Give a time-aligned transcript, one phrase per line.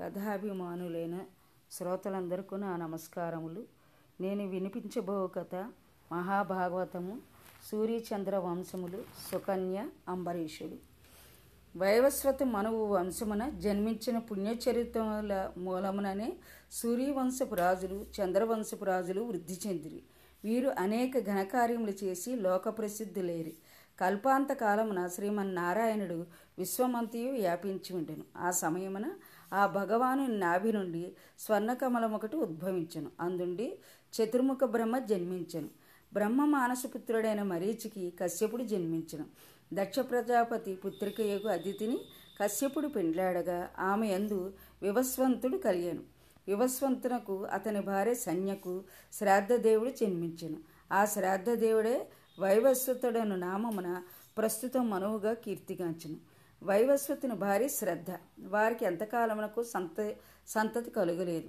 [0.00, 1.18] కథాభిమానులైన
[1.72, 3.64] శ్రోతలందరికీ నా నమస్కారములు.
[4.20, 5.54] నేను వినిపించబో కథ
[6.12, 7.18] మహాభాగవతము
[7.70, 9.02] సూర్యచంద్ర వంశములు
[9.32, 10.76] సుకన్య అంబరీషుడు.
[11.78, 16.32] వైవస్వత మనువు వంశమున జన్మించిన పుణ్యచరిత్రముల మూలముననే
[16.72, 20.02] సూర్యవంశపు రాజులు చంద్రవంశపు రాజులు వృద్ధి చెందిరి.
[20.44, 23.54] వీరు అనేక ఘనకార్యములు చేసి లోక ప్రసిద్ధులేరి
[24.00, 26.26] కల్పాంత కాలమున శ్రీమన్నారాయణుడు
[26.58, 29.12] విశ్వమంతయు వ్యాపించి ఉండెను ఆ సమయమున
[29.52, 33.10] ఆ భగవాను నాభి నుండి స్వర్ణకమలం ఒకటి ఉద్భవించెను.
[33.20, 33.78] అందుండి
[34.16, 35.68] చతుర్ముఖ బ్రహ్మ జన్మించెను.
[36.12, 39.24] బ్రహ్మ మానసపుత్రుడైన మరీచికి కశ్యపుడు జన్మించను.
[39.74, 41.98] దక్ష ప్రజాపతి పుత్రికయగు అతిథిని
[42.42, 46.00] కశ్యపుడు పెండ్లాడగా ఆమె యందు వివస్వంతుడు కలిగాను
[46.48, 48.82] వివస్వంతునకు అతని భార్య సన్యకు
[49.12, 50.56] శ్రాద్ధదేవుడు జన్మించెను.
[50.92, 52.08] ఆ శ్రాద్ధదేవుడే
[52.40, 54.02] వైవస్వతుడను నామమున
[54.38, 56.29] ప్రస్తుతం మనువుగా కీర్తిగాంచను.
[56.62, 58.06] వైవస్వతుని భార్య శ్రద్ధ.
[58.40, 60.14] వారికి ఎంతకాలమునకు సంత
[60.46, 61.48] సంతతి కలుగలేదు.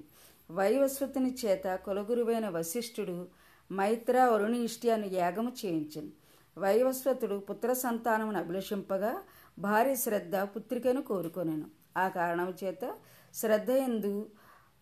[0.53, 3.27] వైవస్వతుని చేత కులగురువైన వశిష్ఠుడు
[3.73, 6.09] మైత్ర వరుణిష్టి అని యాగము చేయించను.
[6.57, 9.21] వైవస్వతుడు పుత్ర సంతానమును అభిలషింపగా
[9.59, 11.65] భార్య శ్రద్ధ పుత్రికను కోరుకొనెను.
[11.97, 12.95] ఆ కారణం చేత
[13.35, 14.29] శ్రద్ధ ఎందు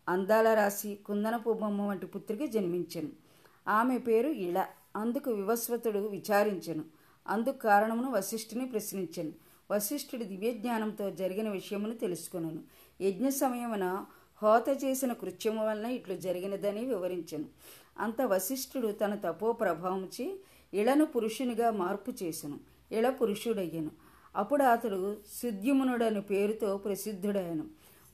[0.10, 3.10] అందాల రాశి కుందనపు బొమ్మ వంటి పుత్రిక జన్మించెను.
[3.68, 4.66] ఆమె పేరు ఇళ.
[4.96, 6.84] అందుకు వివస్వతుడు విచారించెను.
[7.28, 9.49] అందుకు కారణమును వశిష్ఠుని ప్రశ్నించెను.
[9.72, 12.64] వశిష్ఠుడి దివ్యజ్ఞానంతో జరిగిన విషయమును తెలుసుకును
[13.02, 14.06] యజ్ఞ సమయమున
[14.44, 17.46] హోత చేసిన కృత్యము వలన ఇట్లు జరిగినదని వివరించను.
[18.00, 20.40] అంత వశిష్ఠుడు తన తపో ప్రభావంచి
[20.74, 22.60] ఇళను పురుషునిగా మార్పు చేసెను.
[22.92, 23.92] ఇళ పురుషుడయ్యను.
[24.36, 27.64] అప్పుడు అతడు సుద్యుమునుడని పేరుతో ప్రసిద్ధుడయ్యను.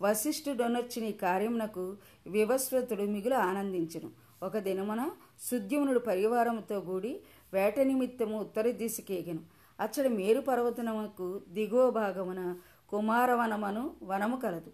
[0.01, 4.11] వశిష్ఠుడనొచ్చిన ఈ కార్యమునకు వివస్వతుడు మిగులు ఆనందించెను.
[4.43, 5.11] ఒక దినమున
[5.41, 7.19] సుద్యుమునుడు పరివారంతో కూడి
[7.53, 9.54] వేట నిమిత్తము ఉత్తర దిశకేగను.
[9.79, 12.55] అచ్చడి మేరు పర్వతనముకు దిగువ భాగమున
[12.89, 14.71] కుమారవనమను వనము కలదు.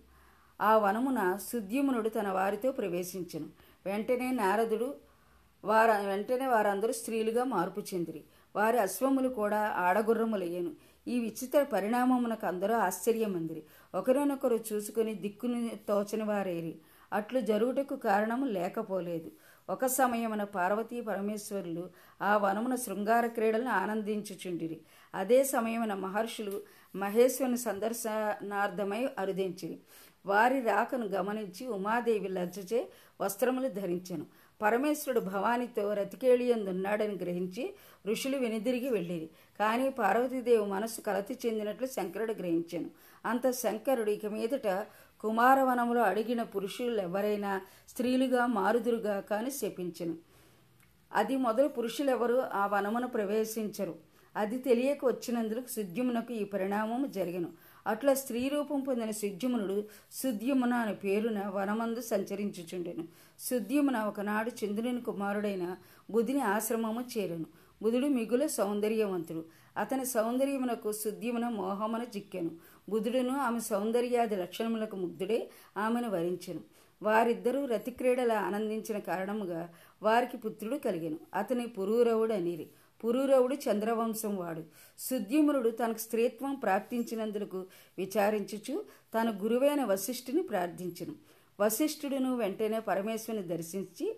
[0.62, 3.46] ఆ వనమున సుద్యుమునుడు తన వారితో ప్రవేశించెను.
[3.86, 4.96] వెంటనే నారదుడు
[5.64, 8.24] వార వెంటనే వారందరూ స్త్రీలుగా మార్పు చెందిరి.
[8.56, 10.72] వారి అశ్వములు కూడా ఆడగుర్రములయ్యను.
[11.08, 13.64] ఈ విచిత్ర పరిణామమునకు అందరూ ఆశ్చర్యమందిరి.
[13.96, 16.80] ఒకరినొకరు చూసుకుని దిక్కుని తోచని వారేరి.
[17.14, 19.32] అట్లు జరుగుటకు కారణము లేకపోలేదు.
[19.70, 21.90] ఒక సమయమున పార్వతీ పరమేశ్వరులు
[22.22, 24.82] ఆ వనమున శృంగార క్రీడలను ఆనందించుచుండిరి.
[25.16, 26.62] అదే సమయమున మహర్షులు
[26.96, 29.80] మహేశ్వరుని సందర్శనార్థమై అరుదించిరి.
[30.26, 32.88] వారి రాకను గమనించి ఉమాదేవి లజ్జచే
[33.22, 34.26] వస్త్రములు ధరించెను.
[34.62, 37.74] పరమేశ్వరుడు భవానితో రతికేళియందున్నాడని గ్రహించి
[38.08, 39.30] ఋషులు వెనుదిరిగి వెళ్ళిరి.
[39.60, 42.90] కానీ పార్వతీదేవి మనస్సు కలతి చెందినట్లు శంకరుడు గ్రహించాను.
[43.26, 44.68] అంత శంకరుడు ఇక మీదట
[45.22, 50.16] కుమారవనములో అడిగిన పురుషులెవరైనా స్త్రీలుగా మారుదురుగా కాని శపించను.
[51.14, 53.96] అది మొదలు పురుషులెవరు ఆ వనమును ప్రవేశించరు.
[54.36, 57.50] అది తెలియక వచ్చినందుకు సుద్యుమునకు ఈ పరిణామము జరిగను.
[57.88, 63.08] అట్లా స్త్రీ రూపం పొందిన సుద్యుమునుడు సుద్యుమున అనే పేరున వనమందు సంచరించుచుండెను.
[63.40, 65.78] సుద్యుమున ఒకనాడు చంద్రుని కుమారుడైన
[66.12, 67.46] బుధుని ఆశ్రమము చేరను.
[67.82, 69.46] బుధుడు మిగుల సౌందర్యవంతుడు.
[69.78, 72.52] అతని సౌందర్యమునకు సుద్యుమున మోహమున చిక్కెను.
[72.92, 76.60] బుధుడును ఆమె సౌందర్యాది లక్షణములకు ముగ్ధుడే ఆమెను వరించెను.
[77.02, 79.70] వారిద్దరూ రతిక్రీడల ఆనందించిన కారణముగా
[80.04, 81.20] వారికి పుత్రుడు కలిగెను.
[81.36, 82.68] అతని పురూరవుడు అనిరి.
[83.04, 84.64] పురూరవుడు చంద్రవంశం వాడు.
[85.00, 87.66] సుద్యుమ్నుడు తనకు స్త్రీత్వం ప్రాప్తించినందుకు
[87.98, 91.16] విచారించుచు తన గురువైన వశిష్ఠుని ప్రార్థించను.
[91.60, 94.16] వశిష్ఠుడును వెంటనే పరమేశ్వరుని దర్శించి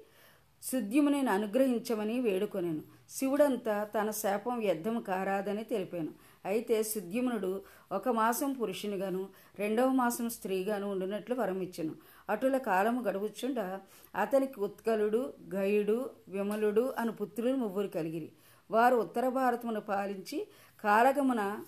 [0.63, 2.81] సుద్యుమునిని అనుగ్రహించమని వేడుకొనెను.
[3.09, 6.22] శివుడంతా తన శాపం వ్యర్థం కారాదని తెలిపాను.
[6.45, 7.61] అయితే సుద్యుమ్నుడు
[7.91, 11.95] ఒక మాసం పురుషునిగాను రెండవ మాసం స్త్రీగాను ఉండినట్లు వరమిచ్చును.
[12.29, 13.79] అటుల కాలము గడువుచుండ
[14.15, 18.31] అతనికి ఉత్కలుడు గయుడు విమలుడు అను పుత్రులు ముగ్గురు కలిగిరి.
[18.71, 20.47] వారు ఉత్తర భారతమును పాలించి
[20.83, 21.65] కాలగమన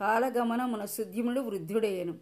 [0.00, 2.14] కాలగమనమున సుద్యుముడు వృద్ధుడయ్యను.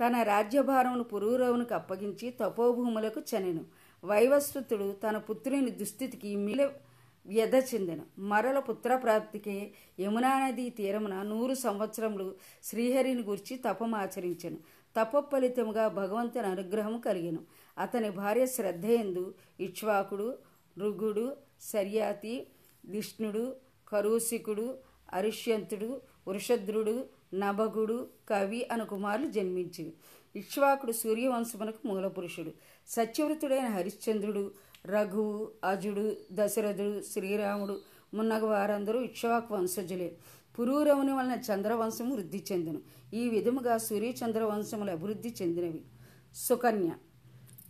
[0.00, 3.64] తన రాజ్యభారమును పురూరవునికి అప్పగించి తపోభూములకు చనెను.
[4.04, 6.70] వైవస్వతుడు తన పుత్రుని దుస్థితికి మిల
[7.26, 14.58] వ్యధ చెందెను మరల పుత్రప్రాప్తికి యమునా నదీ తీరమున నూరు సంవత్సరములు శ్రీహరిని గురించి తపమాచరించెను
[14.96, 17.42] తప ఫలితముగా భగవంతుని అనుగ్రహం కలిగెను.
[17.78, 20.38] అతని భార్య శ్రద్ధయందు ఇక్ష్వాకుడు
[20.78, 22.46] ఋగుడు శర్యాతి
[22.84, 23.56] విష్ణుడు
[23.88, 24.78] కరూసికుడు
[25.12, 29.92] అరిష్యంతుడు వృషద్రుడు నభగుడు కవి అను కుమారులు జన్మించి
[30.36, 32.52] ఇక్ష్వాకుడు సూర్యవంశమునకు మూలపురుషుడు.
[32.88, 34.50] సత్యవ్రతుడైన హరిశ్చంద్రుడు
[34.86, 37.80] రఘువు అజుడు దశరథుడు శ్రీరాముడు
[38.14, 40.16] మున్నగ వారందరూ ఇక్ష్వాకు వంశజులే.
[40.58, 42.80] పురూరవుని వలన చంద్రవంశము వృద్ధి చెందును.
[43.14, 45.84] ఈ విధముగా సూర్యచంద్ర వంశములు అభివృద్ధి చెందినవి.
[46.34, 46.92] సుకన్య.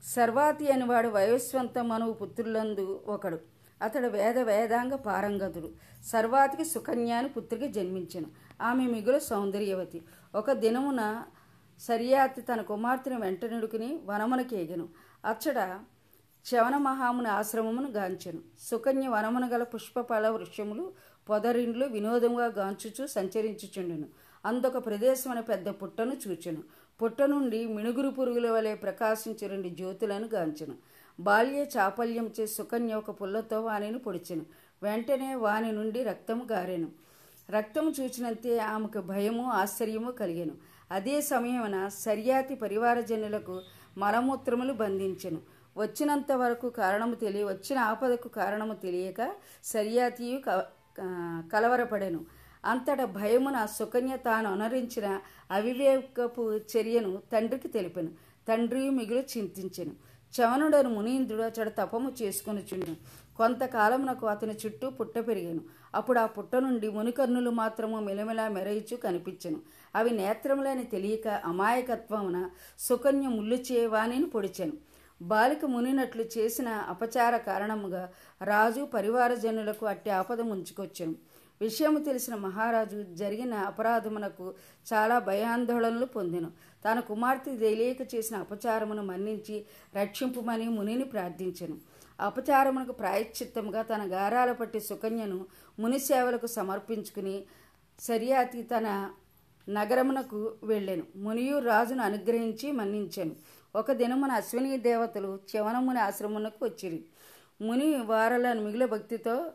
[0.05, 3.41] సర్వాతి అనివాడు వయస్వంత మనువు పుత్రులందు ఒకడు.
[3.83, 5.71] అతడు వేద వేదాంగ పారంగతుడు.
[6.05, 8.27] సర్వాతికి సుకన్యాని పుత్రికి జన్మించను.
[8.63, 10.03] ఆమె మిగులు సౌందర్యవతి.
[10.35, 11.25] ఒక దినమున
[11.79, 14.89] సరియాతి తన కుమార్తెను వెంటనుడుకుని వనమునకేగెను.
[15.25, 15.79] అచ్చడ
[16.47, 18.39] చవన మహాముని ఆశ్రమమును గాంచెను.
[18.61, 20.93] సుకన్య వనమున గల పుష్పఫల వృక్షములు
[21.29, 24.09] పొదరిండ్లు వినోదముగా గాంచుచు సంచరించుచుండెను.
[24.45, 26.63] అందొక ప్రదేశమైన పెద్ద పుట్టను చూచెను.
[27.03, 30.75] పుట్ట నుండి మిణుగురు పురుగుల వలె ప్రకాశించు రెండు జ్యోతులను గాంచెను.
[31.21, 34.47] బాల్య చాపల్యం చే సుకన్య ఒక పుల్లతో వానిని పొడిచెను.
[34.83, 36.89] వెంటనే వాని నుండి రక్తము గారెను.
[37.51, 40.55] రక్తము చూచినంతే ఆమెకు భయము ఆశ్చర్యము కలిగెను.
[40.91, 43.63] అదే సమయమున సర్యాతి పరివారజనులకు
[43.99, 45.56] మలమూత్రములు బంధించెను.
[45.77, 49.33] వచ్చినంత వరకు కారణము తెలియ వచ్చిన ఆపదకు కారణము తెలియక
[49.65, 50.65] సర్యాతియు క-
[51.53, 52.21] కలవరపడెను.
[52.65, 55.21] అంతట భయమున సుకన్య తాను అనరించిన
[55.51, 58.09] అవివేకపు చర్యను తండ్రికి తెలిపెను.
[58.49, 59.91] తండ్రి మిగులు చింతించెను.
[60.41, 62.97] చవనుడను మునీంద్రుడు అతడు తపము చేసుకుని చుండెను.
[63.37, 65.61] కొంతకాలమునకు అతని చుట్టూ పుట్ట పెరిగాను.
[65.95, 69.61] అప్పుడు ఆ పుట్ట నుండి మునికర్ణులు మాత్రము మెలమెలా మెరయిచు కనిపించెను.
[69.97, 74.73] అవి నేత్రములని తెలియక అమాయకత్వమున సుకన్య ముళ్ళు చేయవాణిని పొడిచెను.
[75.23, 78.13] బాలిక మునినట్లు చేసిన అపచార కారణముగా
[78.45, 81.15] రాజు పరివారజనులకు అట్టి ఆపద ముంచుకొచ్చెను.
[81.61, 84.55] విషయము తెలిసిన మహారాజు జరిగిన అపరాధమునకు
[84.93, 86.51] చాలా భయాందోళనలు పొందెను.
[86.85, 91.79] తన కుమార్తె తెలియక చేసిన అపచారమును మన్నించి రక్షింపుమని మునిని ప్రార్థించెను.
[92.21, 95.47] అపచారమునకు ప్రాయశ్చిత్తముగా తన గారాల పట్టి సుకన్యను
[95.79, 97.45] ముని సేవలకు సమర్పించుకుని
[98.01, 99.11] సరియాతి తన
[99.69, 101.03] నగరమునకు వెళ్ళాను.
[101.17, 103.31] మునియు రాజును అనుగ్రహించి మన్నించాను.
[103.77, 107.05] ఒక దినమున అశ్విని దేవతలు చివనముని ఆశ్రమునకు వచ్చిరి.
[107.61, 109.53] ముని వారలను మిగిలిన భక్తితో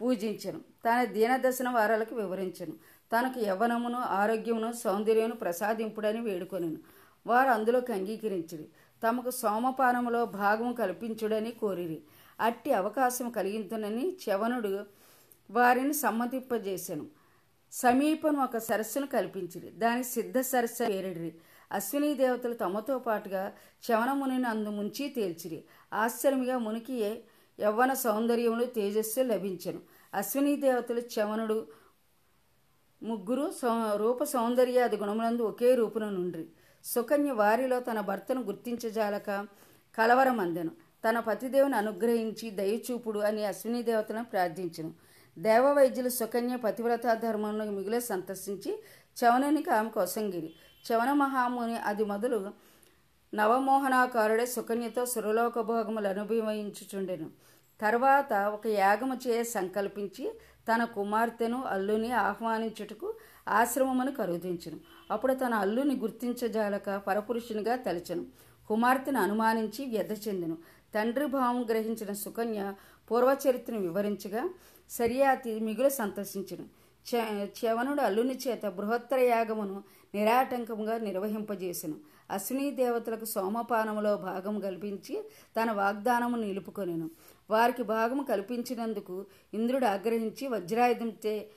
[0.00, 0.60] పూజించను.
[0.60, 2.72] తన దీనదశన వారాలకు వివరించను.
[3.12, 6.76] తనకు యవ్వనమును ఆరోగ్యమును సౌందర్యమును ప్రసాదింపుడని వేడుకొనిను.
[7.26, 8.68] వారు అందులోకి అంగీకరించిరి.
[9.08, 12.02] తమకు సోమపానములో భాగము కల్పించుడని కోరిరి.
[12.40, 14.84] అట్టి అవకాశం కలిగించునని చవనుడు
[15.50, 17.06] వారిని సమ్మతింపజేశాను
[17.72, 19.68] సమీపం ఒక సరస్సును కల్పించిరి.
[19.68, 21.34] దాని సిద్ధ సరస్సు పేరిడిరి.
[21.72, 23.52] అశ్విని దేవతలు తమతో పాటుగా
[23.90, 25.64] చవనమునిని అందు ముంచి తేల్చిరి.
[25.92, 27.24] ఆశ్చర్యముగా మునికి
[27.60, 29.80] యవ్వన సౌందర్యములు తేజస్సు లభించెను.
[30.14, 31.68] అశ్విని దేవతలు చవనుడు
[33.02, 36.46] ముగ్గురు సౌ- రూప సౌందర్యాది గుణములందు ఒకే రూపున నుండ్రి.
[36.84, 39.46] సుకన్య వారిలో తన భర్తను గుర్తించజాలక
[39.98, 40.70] కలవరమందెను.
[41.08, 44.94] తన పతిదేవుని అనుగ్రహించి దయచూపుడు అని అశ్విని దేవతలను ప్రార్థించను.
[45.38, 48.82] దేవవైద్యులు సుకన్య పతివ్రత ధర్మంలో మిగిలే సంతసించి
[49.24, 50.54] చవనునికి ఆమెకు ఒసంగిరి.
[50.86, 52.50] చవన మహాముని అది మొదలు
[53.34, 57.30] నవమోహనాకారుడే సుకన్యతో సురలోక భోగములు అనుభవించుచుండెను.
[57.80, 60.32] తర్వాత ఒక యాగము చేయ సంకల్పించి
[60.68, 63.14] తన కుమార్తెను అల్లుని ఆహ్వానించుటకు
[63.48, 64.80] ఆశ్రమమును కరుదించను
[65.10, 68.26] అప్పుడు తన అల్లుని గుర్తించజాలక పరపురుషునిగా తలచెను.
[68.68, 70.58] కుమార్తెను అనుమానించి వ్యధ చెందెను.
[70.94, 72.74] తండ్రి భావం గ్రహించిన సుకన్య
[73.10, 74.50] పూర్వచరిత్రను వివరించగా
[74.90, 81.94] సరియాతి మిగులు సంతోషించను చవనుడు అల్లుని చేత బృహత్తర యాగమును నిరాటంకముగా నిర్వహింపజేసెను.
[82.30, 85.24] అశ్విని దేవతలకు సోమపానములో భాగం కల్పించి
[85.60, 87.10] తన వాగ్దానము నిలుపుకొనెను.
[87.50, 91.50] వారికి భాగము కల్పించినందుకు ఇంద్రుడు ఆగ్రహించి వజ్రాయుధంతే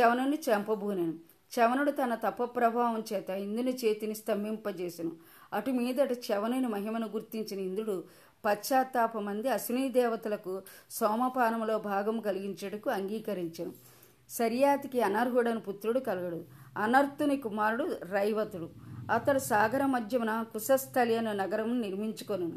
[0.00, 1.14] చవనుని చంపబూనెను.
[1.54, 5.12] చవనుడు తన తప ప్రభావం చేత ఇంద్రుని చేతిని స్తంభింపజేసెను.
[5.52, 8.04] అటు మీదట చవనుని మహిమను గుర్తించిన ఇంద్రుడు
[8.44, 13.93] పశ్చాత్తాపమంది అశ్విని దేవతలకు సోమపానములో భాగం కలిగించటకు అంగీకరించను.
[14.28, 16.44] సరియాతికి అనర్హుడని పుత్రుడు కలగడు.
[16.78, 18.70] అనర్తుని కుమారుడు రైవతుడు.
[19.12, 22.52] అతడు సాగర మధ్యమున కుశస్థలి అనే నగరం నిర్మించుకొను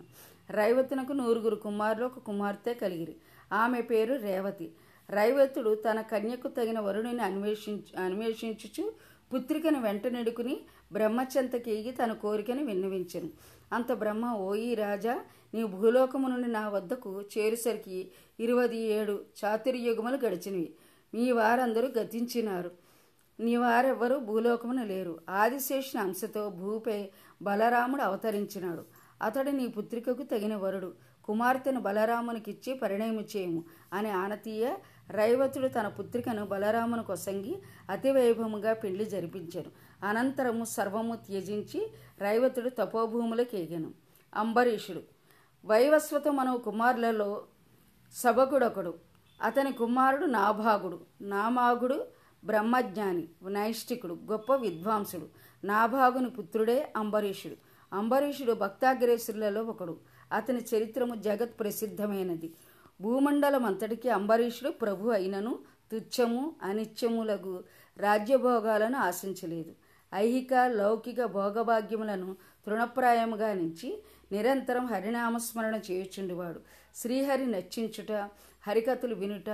[0.49, 3.15] రైవతునకు నూరుగురు కుమారులు ఒక కుమార్తె కలిగిరి.
[3.53, 4.71] ఆమె పేరు రేవతి.
[5.09, 8.93] రైవతుడు తన కన్యకు తగిన వరుణుని అన్వేషించు అన్వేషించుచు
[9.33, 10.59] పుత్రికను వెంట నెడుకుని
[10.93, 13.29] బ్రహ్మచెంతకేగి తన కోరికను విన్నవించను.
[13.73, 15.19] అంత బ్రహ్మ ఓయి రాజా
[15.53, 20.73] నీ భూలోకము నుండి నా వద్దకు చేరుసరికి ఇరవై ఏడు చాతుర్యుగములు గడిచినవి.
[21.13, 22.71] మీ వారందరూ గతించినారు
[23.39, 25.19] నీ వారెవ్వరూ భూలోకమున లేరు.
[25.29, 27.09] ఆదిశేషుని అంశతో భూపై
[27.41, 28.85] బలరాముడు అవతరించినాడు.
[29.21, 30.93] అతడు నీ పుత్రికకు తగిన వరుడు.
[31.23, 34.73] కుమార్తెను బలరామునికిచ్చి పరిణయము చేయము అని ఆనతీయ
[35.09, 39.71] రైవతుడు తన పుత్రికను బలరామును కొసంగి అతివైభవముగా పెళ్ళి జరిపించాను.
[40.07, 43.91] అనంతరము సర్వము త్యజించి రైవతుడు తపోభూములకు ఎగాను.
[44.35, 45.01] అంబరీషుడు
[45.65, 47.43] వైవస్వతమను కుమారులలో
[48.11, 48.93] సభకుడొకడు.
[49.41, 52.05] అతని కుమారుడు నాభాగుడు నామాగుడు
[52.45, 55.27] బ్రహ్మజ్ఞాని నైష్టికుడు గొప్ప విద్వాంసుడు
[55.63, 57.55] నాభాగుని పుత్రుడే అంబరీషుడు.
[57.95, 59.97] అంబరీషుడు భక్తాగ్రేసులలో ఒకడు.
[60.31, 62.53] అతని చరిత్రము జగత్ ప్రసిద్ధమైనది.
[63.01, 65.59] భూమండలం అంతటికి అంబరీషుడు ప్రభు అయినను
[65.91, 67.63] తుచ్చము అనిత్యములకు
[67.97, 69.71] రాజ్యభోగాలను ఆశించలేదు.
[70.13, 76.61] ఐహిక లౌకిక భోగభాగ్యములను తృణప్రాయముగా నుంచి నిరంతరం హరినామస్మరణ చేయుచుండేవాడు.
[76.95, 78.29] శ్రీహరి నచ్చించుట
[78.67, 79.49] హరికథలు వినుట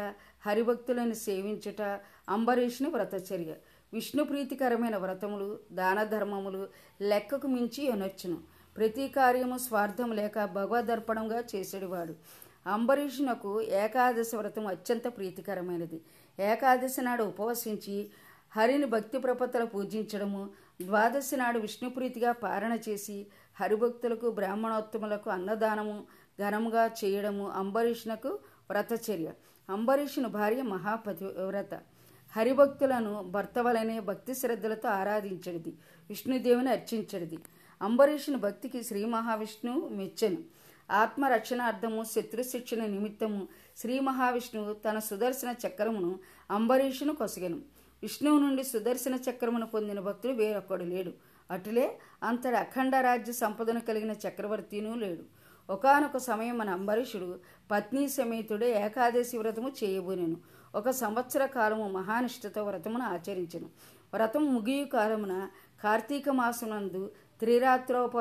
[0.46, 1.82] హరిభక్తులను సేవించుట
[2.29, 3.53] అంబరీష్ని వ్రతచర్య.
[3.93, 6.62] విష్ణు ప్రీతికరమైన వ్రతములు దాన ధర్మములు
[7.01, 8.38] లెక్కకు మించి ఎనొచ్చును.
[8.77, 12.13] ప్రతి కార్యము స్వార్థం లేక భగవదర్పణంగా చేసేవాడు
[12.65, 13.51] అంబరీషునకు
[13.82, 15.98] ఏకాదశి వ్రతం అత్యంత ప్రీతికరమైనది.
[16.38, 17.96] ఏకాదశి నాడు ఉపవసించి
[18.51, 20.41] హరిని భక్తి ప్రపత్తులు పూజించడము
[20.82, 23.17] ద్వాదశి నాడు విష్ణుప్రీతిగా పారణ చేసి
[23.60, 25.96] హరిభక్తులకు బ్రాహ్మణోత్తములకు అన్నదానము
[26.39, 28.32] ఘనముగా చేయడము అంబరీషునకు
[28.70, 29.32] వ్రతచర్య.
[29.70, 31.75] అంబరీషుని భార్య మహాపతివ్రత.
[32.38, 35.74] హరిభక్తులను భర్త వలనే భక్తి శ్రద్ధలతో ఆరాధించడిది.
[36.10, 37.38] విష్ణుదేవుని అర్చించడిది.
[37.82, 40.38] అంబరీషుని భక్తికి శ్రీ మహావిష్ణువు మెచ్చెను.
[40.91, 46.20] ఆత్మరక్షణార్థము శత్రు శిక్షణ నిమిత్తము శ్రీ మహావిష్ణువు తన సుదర్శన చక్రమును
[46.51, 47.60] అంబరీషును కొసగెను.
[48.01, 51.12] విష్ణువు నుండి సుదర్శన చక్రమును పొందిన భక్తుడు వేరొక్కడు లేడు.
[51.51, 55.42] అటులే అంతటి అఖండ రాజ్య సంపదను కలిగిన చక్రవర్తినూ లేడు.
[55.70, 57.39] ఒకనొక సమయం మన అంబరీషుడు
[57.72, 60.38] పత్ని సమేతుడే ఏకాదశి వ్రతము చేయబోనెను.
[60.75, 63.70] ఒక సంవత్సర కాలము మహానిష్టతో వ్రతమును ఆచరించెను.
[64.13, 65.48] వ్రతం ముగియు కాలమున
[65.84, 68.17] కార్తీక మాసమునందు త్రిరాత్రోప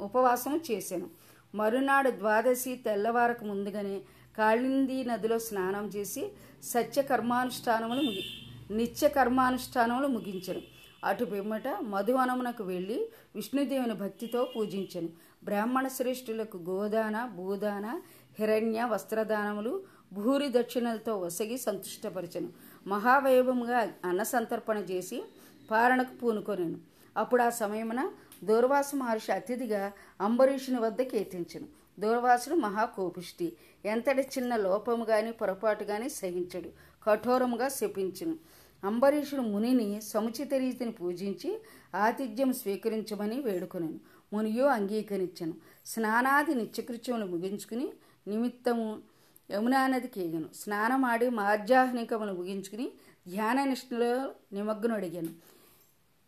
[0.00, 1.10] ఉపవాసము చేశాను
[1.54, 4.00] మరునాడు ద్వాదశి తెల్లవారకు ముందుగానే
[4.38, 6.28] కాళింది నదిలో స్నానం చేసి
[6.62, 8.24] సత్య కర్మానుష్ఠానములు ముగి
[8.70, 10.62] నిత్య కర్మానుష్ఠానములు ముగించను.
[11.04, 15.08] అటు పిమ్మట మధువనమునకు వెళ్ళి విష్ణుదేవుని భక్తితో పూజించను.
[15.44, 18.00] బ్రాహ్మణ శ్రేష్ఠులకు గోదాన భూదాన
[18.38, 19.82] హిరణ్య వస్త్రదానములు
[20.12, 22.48] భూరి దక్షిణలతో ఒసగి సంతుష్టపరచను.
[22.86, 25.22] మహావైభవముగా అన్నసంతర్పణ చేసి
[25.70, 26.78] పారణకు పూనుకొనెను.
[27.16, 28.10] అప్పుడు ఆ సమయమున
[28.44, 31.66] దూర్వాస మహర్షి అతిథిగా అంబరీషుని వద్ద కీర్తించను
[32.00, 33.52] దూర్వాసుడు మహాకోపిష్టి.
[33.84, 36.70] ఎంతటి చిన్న లోపము గాని పొరపాటు గాని సహించడు.
[37.02, 38.36] కఠోరముగా శపించును.
[38.84, 41.60] అంబరీషుడు మునిని సముచిత రీతిని పూజించి
[41.94, 44.09] ఆతిథ్యం స్వీకరించమని వేడుకొనను.
[44.32, 45.54] మునియో అంగీకరించను.
[45.86, 47.92] స్నానాది నిత్యకృత్యములు ముగించుకుని
[48.28, 49.02] నిమిత్తము
[49.50, 50.48] యమునా నదికి ఎగను.
[50.54, 52.92] స్నానమాడి మాధ్యాహ్నికమును ముగించుకుని
[53.28, 55.50] ధ్యాన నిష్ఠలో అడిగాను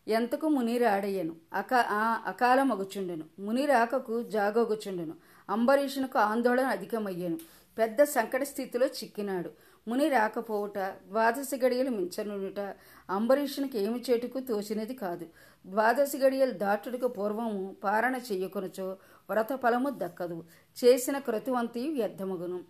[0.09, 3.25] ఎంతకు ముని రాడయ్యను అక ఆ అకాల మగుచుండెను.
[3.39, 5.15] ముని రాకకు జాగొగుచుండెను.
[5.51, 7.39] అంబరీషునకు ఆందోళన అధికమయ్యాను.
[7.79, 9.51] పెద్ద సంకట స్థితిలో చిక్కినాడు.
[9.89, 12.61] ముని రాకపోవుట ద్వాదశి గడియలు మించనుట
[13.11, 15.27] అంబరీషునికి ఏమి చేటుకు తోచినది కాదు.
[15.67, 18.97] ద్వాదశి గడియలు దాటుడికి పూర్వము పారణ చెయ్యకొనచో
[19.31, 20.45] వ్రత ఫలము దక్కదు.
[20.85, 22.65] చేసిన క్రతువంతి వ్యర్థమగును.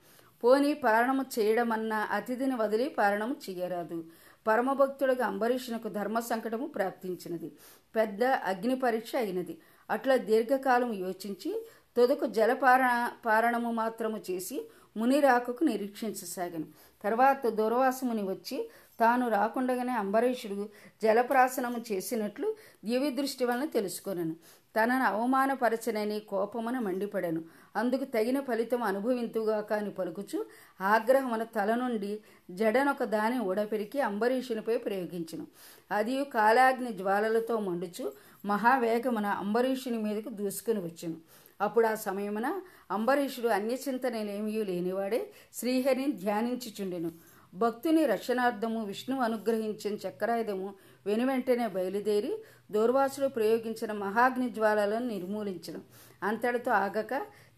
[0.44, 4.04] పోని పారణము చేయడమన్నా అతిథిని వదిలి పారణము చెయ్యరాదు
[4.46, 7.52] పరమభక్తుడిగా అంబరీషునకు ధర్మ సంకటము ప్రాప్తించినది.
[7.96, 9.58] పెద్ద అగ్ని పరీక్ష అయినది.
[9.90, 11.50] అట్లా దీర్ఘకాలం యోచించి
[11.96, 14.56] తొదకు జలపారణ పారణము మాత్రము చేసి
[14.96, 16.66] ముని రాకకు నిరీక్షించసాగాను.
[17.04, 20.68] తర్వాత దుర్వాసముని వచ్చి తాను రాకుండగానే అంబరీషుడు
[21.02, 22.54] జలప్రాసనము చేసినట్లు
[22.84, 24.36] దివి దృష్టి వలన తెలుసుకొనను.
[24.76, 27.44] తనను అవమానపరచనని కోపమున మండిపడను.
[27.76, 30.46] అందుకు తగిన ఫలితం అనుభవింతుగాక అని పలుకుచు
[30.80, 35.46] ఆగ్రహమున తల నుండి జడనొక దాని ఊడపెరికి అంబరీషునిపై ప్రయోగించను.
[35.90, 38.12] అది కాలాగ్ని జ్వాలలతో మండుచు
[38.44, 41.16] మహావేగమున అంబరీషుని మీదకు దూసుకుని వచ్చును.
[41.62, 45.20] అప్పుడు ఆ సమయమున అంబరీషుడు అన్యచింతనలేమీ లేనివాడే
[45.54, 47.10] శ్రీహరిని ధ్యానించుచుండెను.
[47.54, 50.74] భక్తుని రక్షణార్థము విష్ణువు అనుగ్రహించిన చక్రాయుధము
[51.06, 52.32] వెనువెంటనే బయలుదేరి
[52.70, 55.82] దూర్వాసుడు ప్రయోగించిన మహాగ్ని జ్వాలలను నిర్మూలించడం
[56.22, 57.12] అంతటితో ఆగక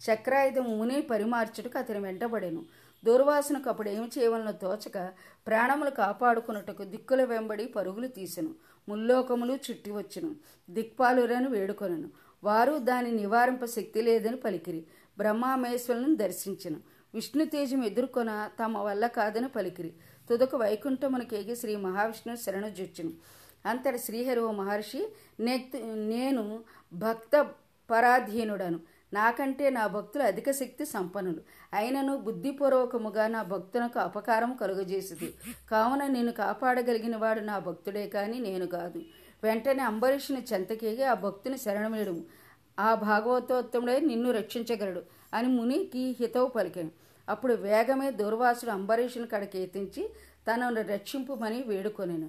[0.07, 2.65] చక్రాయుధం ముని పరిమార్చుటకు అతని వెంటబడెను.
[3.05, 4.97] దూర్వాసునకు అప్పుడు ఏమి చేయవలనో తోచక
[5.47, 8.55] ప్రాణములు కాపాడుకున్నట్టుకు దిక్కుల వెంబడి పరుగులు తీసెను.
[8.89, 10.31] ముల్లోకములు చుట్టి వచ్చును
[10.71, 12.09] దిక్పాలురను వేడుకొనను.
[12.45, 14.83] వారు దాని నివారింప శక్తి లేదని పలికిరి.
[15.19, 16.79] బ్రహ్మామేశ్వరులను దర్శించను.
[17.15, 19.93] విష్ణు తేజం ఎదుర్కొన తమ వల్ల కాదని పలికిరి.
[20.31, 23.13] తుదకు వైకుంఠమునకేగి శ్రీ మహావిష్ణువు శరణు జొచ్చును.
[23.67, 25.03] అంతటి శ్రీహరి ఓ మహర్షి
[25.41, 26.43] నేను
[26.93, 27.35] భక్త
[27.91, 28.81] పరాధీనుడను.
[29.13, 31.41] నాకంటే నా భక్తులు అధిక శక్తి సంపన్నులు.
[31.73, 35.29] అయినను బుద్ధిపూర్వకముగా నా భక్తులకు అపకారం కలుగజేసింది
[35.71, 39.01] కావున నేను కాపాడగలిగిన వాడు నా భక్తుడే కానీ నేను కాదు.
[39.45, 42.19] వెంటనే అంబరీషుని చెంతకేగి ఆ భక్తుని శరణమేయడం
[42.79, 45.03] ఆ భాగవతోత్తముడే నిన్ను రక్షించగలడు
[45.35, 46.93] అని మునికి హితవు పలికాను.
[47.29, 50.03] అప్పుడు వేగమే దుర్వాసుడు అంబరీషుని కడకేతించి ఎత్తించి
[50.49, 52.29] తనను రక్షింపుమని వేడుకొనెను.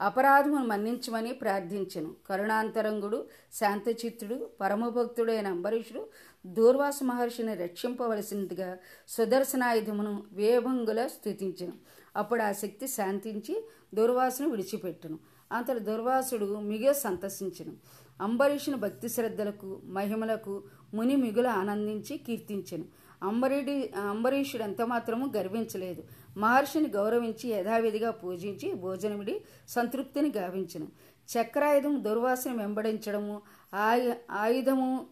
[0.00, 2.10] అపరాధమును మన్నించమని ప్రార్థించెను.
[2.28, 3.18] కరుణాంతరంగుడు
[3.52, 6.02] శాంతచిత్తుడు పరమభక్తుడైన అంబరీషుడు
[6.46, 8.70] దూర్వాస మహర్షిని రక్షింపవలసిందిగా
[9.08, 11.76] సుదర్శనాయుధమును వేభంగుల స్థుతించెను
[12.16, 13.54] అప్పుడు ఆ శక్తి శాంతించి
[13.94, 15.18] దూర్వాసును విడిచిపెట్టును.
[15.54, 17.72] అంతటి దుర్వాసుడు మిగ సంతసించను.
[18.20, 20.62] అంబరీషుని భక్తి శ్రద్ధలకు మహిమలకు
[20.94, 22.84] ముని మిగుల ఆనందించి కీర్తించెను.
[23.22, 23.76] అంబరీడి
[24.10, 26.02] అంబరీషుడు ఎంత మాత్రము గర్వించలేదు.
[26.36, 30.88] మహర్షిని గౌరవించి యథావిధిగా పూజించి భోజనమిడి సంతృప్తిని గావించను.
[31.32, 33.42] చక్రాయుధం దుర్వాసన వెంబడించడము
[33.74, 35.06] ఆయు ఆయుధము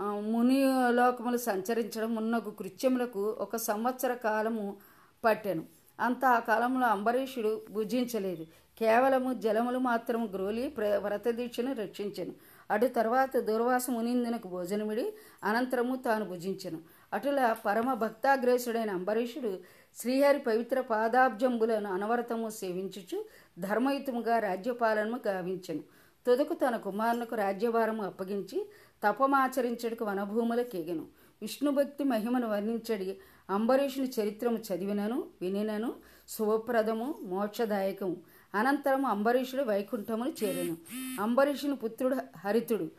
[0.00, 4.76] ముని లోకములు సంచరించడం మున్నగు కృత్యములకు ఒక సంవత్సర కాలము
[5.24, 5.64] పట్టెను.
[6.00, 8.46] అంత ఆ కాలంలో అంబరీషుడు భుజించలేదు.
[8.78, 12.34] కేవలము జలములు మాత్రము గ్రోలి ప్ర వ్రతదీక్షను రక్షించెను.
[12.70, 15.12] అటు తర్వాత దూర్వాస మునిందునకు భోజనమిడి
[15.44, 16.78] అనంతరము తాను భుజించెను.
[17.12, 19.58] అటులా పరమ భక్తాగ్రేసుడైన అంబరీషుడు
[20.00, 23.24] శ్రీహరి పవిత్ర పాదాబ్జంబులను అనవరతము సేవించుచు
[23.58, 25.84] ధర్మయుతముగా రాజ్యపాలనము గావించెను.
[26.26, 28.68] తుదకు తన కుమారునకు రాజ్యభారము అప్పగించి
[29.04, 31.06] తపమాచరించడుకు వనభూములకెగెను
[31.42, 33.18] విష్ణుభక్తి మహిమను వర్ణించడి
[33.50, 35.94] అంబరీషుని చరిత్రము చదివినను వినినను
[36.28, 38.16] శుభప్రదము మోక్షదాయకము.
[38.54, 40.76] అనంతరం అంబరీషుడు వైకుంఠమును చేరెను.
[41.20, 42.90] అంబరీషుని పుత్రుడు హరితుడు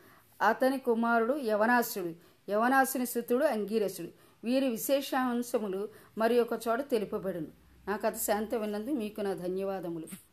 [0.42, 2.14] అతని కుమారుడు యవనాసుడు
[2.52, 4.08] యవనాసుని సుతుడు అంగీరసుడు.
[4.44, 7.48] వీరి విశేషాంశములు మరి ఒక చోట తెలుపబడును.
[7.88, 10.25] నా కథ శాంత విన్నందు మీకు నా ధన్యవాదములు.